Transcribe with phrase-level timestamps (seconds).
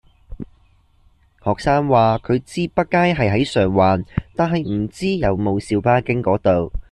[1.43, 4.03] 學生話佢知畢街係喺上環，
[4.35, 6.73] 但係唔知有冇小巴經嗰度